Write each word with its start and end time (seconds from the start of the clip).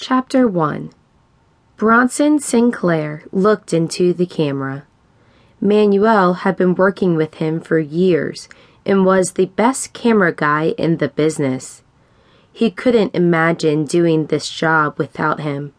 Chapter 0.00 0.46
1 0.46 0.90
Bronson 1.76 2.38
Sinclair 2.38 3.24
looked 3.32 3.72
into 3.72 4.12
the 4.12 4.26
camera. 4.26 4.86
Manuel 5.60 6.34
had 6.34 6.56
been 6.56 6.76
working 6.76 7.16
with 7.16 7.34
him 7.34 7.60
for 7.60 7.80
years 7.80 8.48
and 8.86 9.04
was 9.04 9.32
the 9.32 9.46
best 9.46 9.94
camera 9.94 10.32
guy 10.32 10.68
in 10.78 10.98
the 10.98 11.08
business. 11.08 11.82
He 12.52 12.70
couldn't 12.70 13.16
imagine 13.16 13.86
doing 13.86 14.26
this 14.26 14.48
job 14.48 14.96
without 14.98 15.40
him. 15.40 15.74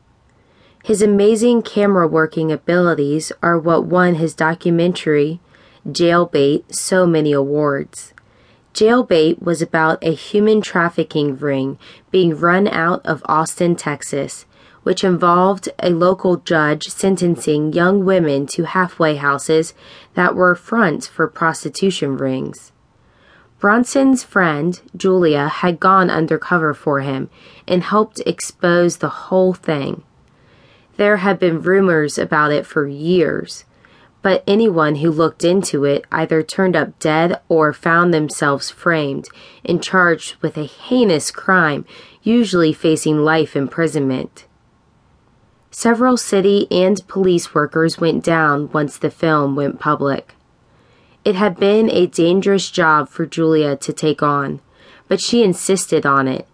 His 0.83 1.01
amazing 1.01 1.61
camera 1.61 2.05
working 2.05 2.51
abilities 2.51 3.31
are 3.41 3.57
what 3.57 3.85
won 3.85 4.15
his 4.15 4.33
documentary, 4.33 5.39
Jailbait, 5.87 6.75
so 6.75 7.07
many 7.07 7.31
awards. 7.31 8.13
Jailbait 8.73 9.41
was 9.41 9.61
about 9.61 10.03
a 10.03 10.13
human 10.13 10.61
trafficking 10.61 11.37
ring 11.37 11.77
being 12.11 12.35
run 12.35 12.67
out 12.67 13.05
of 13.05 13.23
Austin, 13.25 13.75
Texas, 13.75 14.45
which 14.83 15.03
involved 15.03 15.69
a 15.79 15.89
local 15.89 16.37
judge 16.37 16.87
sentencing 16.87 17.73
young 17.73 18.05
women 18.05 18.45
to 18.47 18.63
halfway 18.63 19.15
houses 19.15 19.73
that 20.13 20.35
were 20.35 20.55
fronts 20.55 21.07
for 21.07 21.27
prostitution 21.27 22.15
rings. 22.15 22.71
Bronson's 23.59 24.23
friend, 24.23 24.79
Julia, 24.95 25.49
had 25.49 25.81
gone 25.81 26.09
undercover 26.09 26.73
for 26.73 27.01
him 27.01 27.29
and 27.67 27.83
helped 27.83 28.21
expose 28.25 28.97
the 28.97 29.09
whole 29.09 29.53
thing. 29.53 30.03
There 30.95 31.17
had 31.17 31.39
been 31.39 31.61
rumors 31.61 32.17
about 32.17 32.51
it 32.53 32.65
for 32.65 32.87
years, 32.87 33.65
but 34.21 34.43
anyone 34.45 34.95
who 34.95 35.09
looked 35.09 35.43
into 35.43 35.85
it 35.85 36.05
either 36.11 36.43
turned 36.43 36.75
up 36.75 36.97
dead 36.99 37.39
or 37.47 37.71
found 37.71 38.13
themselves 38.13 38.69
framed 38.69 39.27
and 39.63 39.83
charged 39.83 40.35
with 40.41 40.57
a 40.57 40.65
heinous 40.65 41.31
crime, 41.31 41.85
usually 42.21 42.73
facing 42.73 43.19
life 43.19 43.55
imprisonment. 43.55 44.45
Several 45.71 46.17
city 46.17 46.67
and 46.71 47.07
police 47.07 47.53
workers 47.53 47.99
went 47.99 48.23
down 48.23 48.71
once 48.71 48.97
the 48.97 49.11
film 49.11 49.55
went 49.55 49.79
public. 49.79 50.35
It 51.23 51.35
had 51.35 51.57
been 51.57 51.89
a 51.89 52.07
dangerous 52.07 52.69
job 52.71 53.07
for 53.07 53.25
Julia 53.25 53.77
to 53.77 53.93
take 53.93 54.23
on, 54.23 54.61
but 55.07 55.21
she 55.21 55.43
insisted 55.43 56.05
on 56.05 56.27
it. 56.27 56.47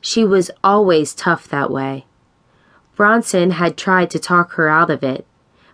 She 0.00 0.24
was 0.24 0.50
always 0.62 1.14
tough 1.14 1.48
that 1.48 1.70
way. 1.70 2.06
Bronson 2.96 3.52
had 3.52 3.76
tried 3.76 4.10
to 4.10 4.18
talk 4.18 4.52
her 4.52 4.68
out 4.68 4.90
of 4.90 5.02
it, 5.02 5.26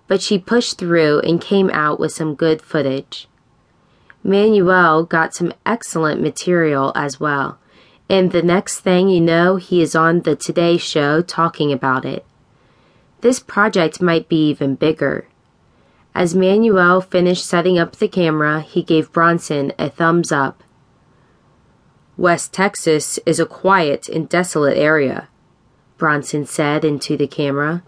but 0.09 0.23
she 0.23 0.39
pushed 0.39 0.79
through 0.79 1.21
and 1.21 1.41
came 1.41 1.71
out 1.71 1.99
with 1.99 2.12
some 2.12 2.35
good 2.35 2.62
footage. 2.62 3.29
Manuel 4.23 5.05
got 5.05 5.35
some 5.35 5.53
excellent 5.65 6.21
material 6.21 6.93
as 6.95 7.21
well, 7.21 7.59
and 8.09 8.33
the 8.33 8.43
next 8.43 8.81
thing 8.81 9.09
you 9.09 9.21
know, 9.21 9.57
he 9.57 9.81
is 9.81 9.95
on 9.95 10.21
the 10.21 10.37
Today 10.37 10.77
Show 10.77 11.23
talking 11.23 11.73
about 11.73 12.05
it. 12.05 12.25
This 13.21 13.41
project 13.41 14.03
might 14.03 14.29
be 14.29 14.49
even 14.49 14.75
bigger. 14.75 15.27
As 16.15 16.34
Manuel 16.34 17.01
finished 17.01 17.45
setting 17.45 17.79
up 17.79 17.97
the 17.97 18.09
camera, 18.09 18.61
he 18.61 18.83
gave 18.83 19.12
Bronson 19.12 19.73
a 19.79 19.91
thumbs 19.91 20.33
up. 20.33 20.62
West 22.17 22.53
Texas 22.53 23.19
is 23.27 23.39
a 23.39 23.47
quiet 23.47 24.09
and 24.09 24.29
desolate 24.29 24.79
area, 24.79 25.29
Bronson 25.99 26.47
said 26.47 26.84
into 26.84 27.17
the 27.17 27.27
camera 27.27 27.83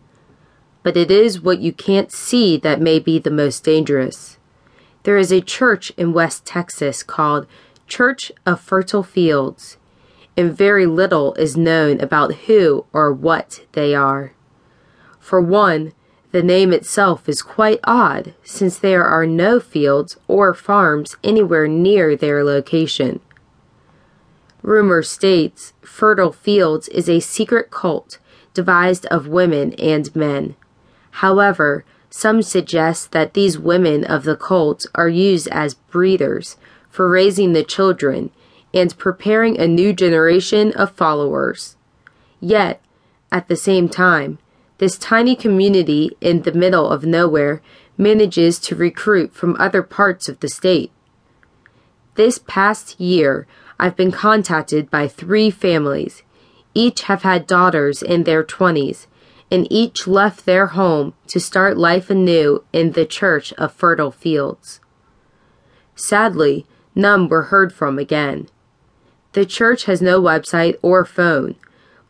but 0.89 0.97
it 0.97 1.11
is 1.11 1.43
what 1.43 1.59
you 1.59 1.71
can't 1.71 2.11
see 2.11 2.57
that 2.57 2.81
may 2.81 2.99
be 2.99 3.19
the 3.19 3.31
most 3.31 3.63
dangerous. 3.63 4.39
There 5.03 5.19
is 5.19 5.31
a 5.31 5.43
church 5.43 5.93
in 5.99 6.15
West 6.15 6.47
Texas 6.47 7.03
called 7.03 7.47
Church 7.87 8.33
of 8.47 8.59
Fertile 8.59 9.03
Fields, 9.03 9.77
and 10.35 10.57
very 10.57 10.87
little 10.87 11.35
is 11.35 11.59
known 11.59 12.01
about 12.01 12.47
who 12.47 12.87
or 12.95 13.13
what 13.13 13.67
they 13.73 13.95
are. 13.95 14.33
For 15.21 15.43
one, 15.43 15.93
the 16.33 16.43
name 16.43 16.73
itself 16.73 17.29
is 17.29 17.43
quite 17.43 17.81
odd 17.85 18.33
since 18.43 18.79
there 18.79 19.05
are 19.05 19.27
no 19.27 19.61
fields 19.61 20.17
or 20.27 20.55
farms 20.55 21.17
anywhere 21.23 21.69
near 21.69 22.17
their 22.17 22.43
location. 22.43 23.21
Rumor 24.63 25.03
states 25.03 25.75
Fertile 25.83 26.33
Fields 26.33 26.89
is 26.89 27.11
a 27.11 27.21
secret 27.21 27.71
cult 27.71 28.19
devised 28.55 29.05
of 29.11 29.29
women 29.29 29.75
and 29.75 30.17
men. 30.17 30.57
However, 31.19 31.85
some 32.11 32.43
suggest 32.43 33.11
that 33.11 33.35
these 33.35 33.59
women 33.59 34.05
of 34.05 34.23
the 34.23 34.37
cult 34.37 34.87
are 34.95 35.09
used 35.09 35.49
as 35.49 35.75
breeders 35.75 36.57
for 36.91 37.11
raising 37.11 37.55
the 37.55 37.65
children 37.65 38.31
and 38.73 38.97
preparing 38.97 39.59
a 39.59 39.67
new 39.67 39.93
generation 39.93 40.71
of 40.75 40.93
followers. 40.93 41.77
Yet, 42.39 42.81
at 43.33 43.49
the 43.49 43.57
same 43.57 43.89
time, 43.89 44.39
this 44.79 44.97
tiny 44.97 45.35
community 45.35 46.17
in 46.21 46.43
the 46.43 46.53
middle 46.53 46.89
of 46.89 47.03
nowhere 47.03 47.63
manages 47.97 48.61
to 48.61 48.77
recruit 48.77 49.35
from 49.35 49.57
other 49.59 49.83
parts 49.83 50.29
of 50.29 50.39
the 50.39 50.49
state. 50.49 50.93
This 52.15 52.39
past 52.39 53.01
year, 53.01 53.49
I've 53.77 53.97
been 53.97 54.13
contacted 54.13 54.89
by 54.89 55.09
three 55.09 55.51
families. 55.51 56.23
Each 56.75 57.03
have 57.03 57.23
had 57.23 57.49
daughters 57.49 58.05
in 58.05 58.23
their 58.23 58.45
20s 58.45 59.09
and 59.51 59.67
each 59.71 60.07
left 60.07 60.45
their 60.45 60.69
home 60.69 61.15
to 61.27 61.41
start 61.41 61.79
life 61.79 62.11
anew 62.11 62.65
in 62.73 62.93
the 62.93 63.07
Church 63.07 63.53
of 63.55 63.73
Fertile 63.73 64.11
Fields. 64.11 64.81
Sadly, 65.95 66.67
none 66.95 67.29
were 67.29 67.45
heard 67.45 67.73
from 67.73 67.99
again. 67.99 68.49
The 69.33 69.47
church 69.47 69.85
has 69.85 70.03
no 70.03 70.21
website 70.21 70.77
or 70.83 71.05
phone, 71.05 71.57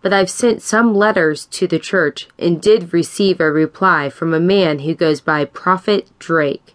but 0.03 0.13
I've 0.13 0.31
sent 0.31 0.63
some 0.63 0.95
letters 0.95 1.47
to 1.47 1.67
the 1.67 1.79
church 1.79 2.29
and 2.39 2.61
did 2.61 2.93
receive 2.93 3.41
a 3.41 3.51
reply 3.51 4.09
from 4.11 4.33
a 4.33 4.41
man 4.41 4.81
who 4.81 4.95
goes 4.95 5.21
by 5.21 5.45
Prophet 5.45 6.09
Drake. 6.19 6.75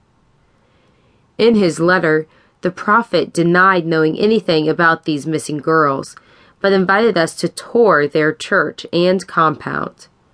In 1.38 1.56
his 1.56 1.80
letter, 1.80 2.28
the 2.62 2.72
prophet 2.72 3.34
denied 3.34 3.86
knowing 3.86 4.18
anything 4.18 4.70
about 4.70 5.04
these 5.04 5.28
missing 5.28 5.58
girls, 5.58 6.16
but 6.62 6.72
invited 6.72 7.18
us 7.18 7.36
to 7.36 7.50
tour 7.50 8.08
their 8.08 8.34
church 8.34 8.86
and 8.94 9.28
compound. 9.28 10.08